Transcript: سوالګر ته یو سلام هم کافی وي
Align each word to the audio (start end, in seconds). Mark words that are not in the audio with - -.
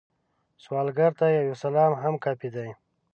سوالګر 0.63 1.11
ته 1.19 1.25
یو 1.47 1.55
سلام 1.63 1.91
هم 2.03 2.15
کافی 2.25 2.49
وي 2.53 2.71